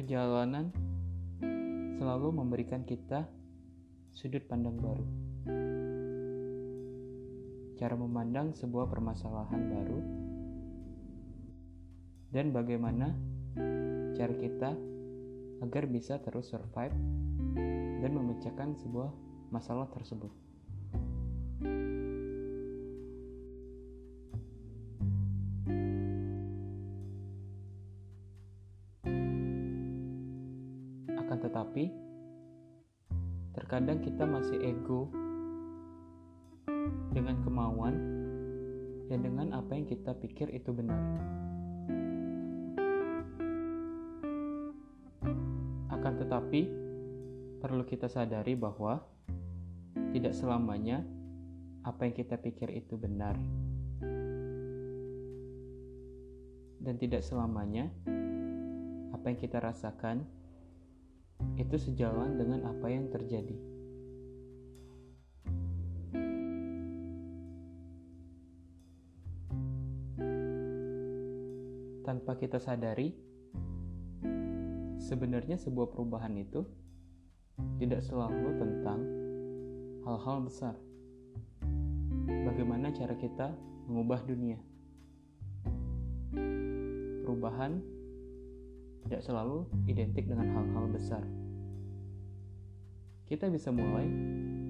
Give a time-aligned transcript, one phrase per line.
[0.00, 0.72] Perjalanan
[2.00, 3.28] selalu memberikan kita
[4.16, 5.04] sudut pandang baru.
[7.76, 10.00] Cara memandang sebuah permasalahan baru
[12.32, 13.12] dan bagaimana
[14.16, 14.72] cara kita
[15.68, 16.96] agar bisa terus survive
[18.00, 19.12] dan memecahkan sebuah
[19.52, 20.32] masalah tersebut.
[31.40, 31.84] Tetapi,
[33.56, 35.08] terkadang kita masih ego
[37.10, 37.94] dengan kemauan
[39.10, 41.00] dan dengan apa yang kita pikir itu benar.
[45.90, 46.70] Akan tetapi,
[47.58, 49.02] perlu kita sadari bahwa
[50.14, 51.02] tidak selamanya
[51.82, 53.34] apa yang kita pikir itu benar,
[56.80, 57.92] dan tidak selamanya
[59.12, 60.24] apa yang kita rasakan
[61.60, 63.56] itu sejalan dengan apa yang terjadi.
[72.00, 73.12] Tanpa kita sadari,
[74.98, 76.64] sebenarnya sebuah perubahan itu
[77.76, 79.00] tidak selalu tentang
[80.08, 80.74] hal-hal besar.
[82.24, 83.52] Bagaimana cara kita
[83.84, 84.58] mengubah dunia?
[87.22, 87.78] Perubahan
[89.06, 91.22] tidak selalu identik dengan hal-hal besar.
[93.30, 94.10] Kita bisa mulai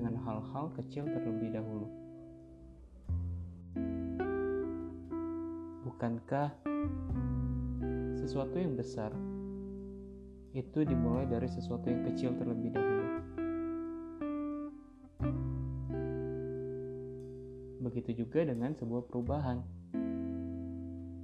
[0.00, 1.92] dengan hal-hal kecil terlebih dahulu.
[5.84, 6.56] Bukankah
[8.16, 9.12] sesuatu yang besar
[10.56, 13.04] itu dimulai dari sesuatu yang kecil terlebih dahulu?
[17.84, 19.60] Begitu juga dengan sebuah perubahan.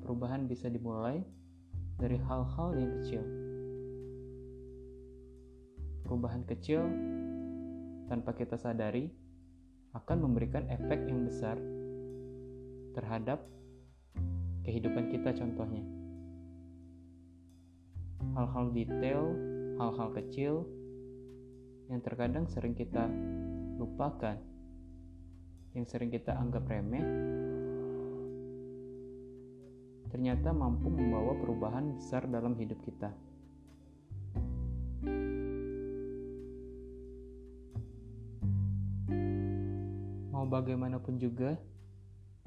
[0.00, 1.20] Perubahan bisa dimulai
[2.00, 3.37] dari hal-hal yang kecil.
[6.04, 6.82] Perubahan kecil
[8.08, 9.08] tanpa kita sadari
[9.96, 11.56] akan memberikan efek yang besar
[12.92, 13.44] terhadap
[14.68, 15.84] kehidupan kita contohnya.
[18.36, 19.22] Hal-hal detail,
[19.80, 20.68] hal-hal kecil
[21.88, 23.08] yang terkadang sering kita
[23.80, 24.36] lupakan,
[25.72, 27.06] yang sering kita anggap remeh,
[30.12, 33.08] ternyata mampu membawa perubahan besar dalam hidup kita.
[40.48, 41.60] Bagaimanapun juga,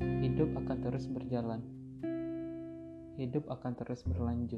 [0.02, 1.62] hidup akan terus berjalan.
[3.22, 4.58] Hidup akan terus berlanjut.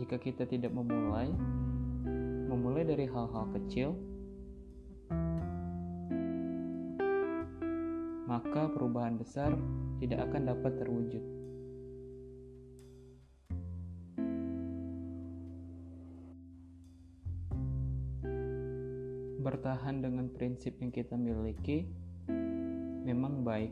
[0.00, 1.28] Jika kita tidak memulai,
[2.48, 3.92] memulai dari hal-hal kecil,
[8.24, 9.52] maka perubahan besar
[10.00, 11.37] tidak akan dapat terwujud.
[19.38, 21.86] Bertahan dengan prinsip yang kita miliki
[23.06, 23.70] memang baik.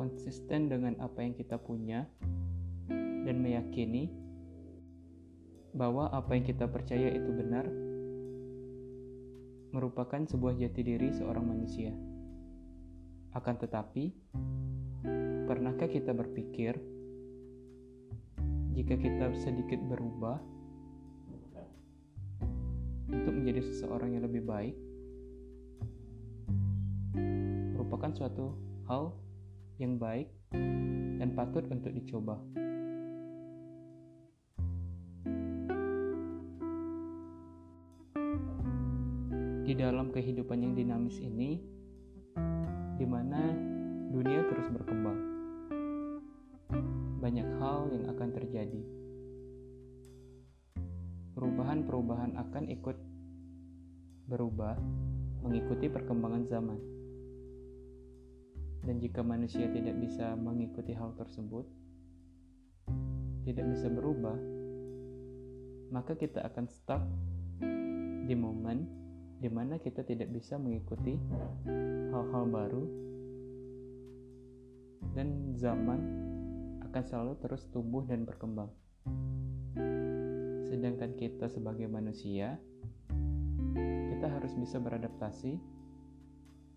[0.00, 2.08] Konsisten dengan apa yang kita punya
[3.28, 4.08] dan meyakini
[5.76, 7.68] bahwa apa yang kita percaya itu benar
[9.72, 11.92] merupakan sebuah jati diri seorang manusia.
[13.32, 14.12] Akan tetapi,
[15.48, 16.76] pernahkah kita berpikir
[18.72, 20.40] jika kita sedikit berubah
[23.12, 24.74] untuk menjadi seseorang yang lebih baik
[27.76, 28.56] merupakan suatu
[28.88, 29.12] hal
[29.76, 30.32] yang baik
[31.20, 32.40] dan patut untuk dicoba.
[39.62, 41.56] di dalam kehidupan yang dinamis ini,
[43.00, 43.40] di mana
[44.12, 45.16] dunia terus berkembang.
[47.16, 49.01] Banyak hal yang akan terjadi.
[51.82, 52.96] Perubahan-perubahan akan ikut
[54.30, 54.78] berubah
[55.42, 56.78] mengikuti perkembangan zaman.
[58.82, 61.66] Dan jika manusia tidak bisa mengikuti hal tersebut,
[63.42, 64.38] tidak bisa berubah,
[65.90, 67.02] maka kita akan stuck
[68.22, 68.86] di momen
[69.42, 71.18] di mana kita tidak bisa mengikuti
[72.14, 72.84] hal-hal baru
[75.18, 76.00] dan zaman
[76.86, 78.70] akan selalu terus tumbuh dan berkembang.
[80.72, 82.56] Sedangkan kita sebagai manusia,
[84.08, 85.60] kita harus bisa beradaptasi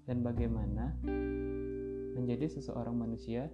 [0.04, 0.92] dan bagaimana
[2.12, 3.48] menjadi seseorang manusia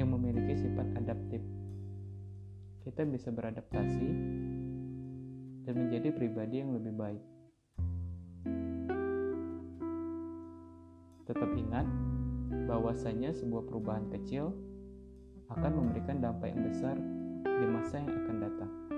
[0.00, 1.44] yang memiliki sifat adaptif.
[2.80, 4.08] Kita bisa beradaptasi
[5.68, 7.22] dan menjadi pribadi yang lebih baik.
[11.28, 11.84] Tetap ingat
[12.64, 14.56] bahwasanya sebuah perubahan kecil
[15.52, 16.96] akan memberikan dampak yang besar
[17.44, 18.89] di masa yang akan datang.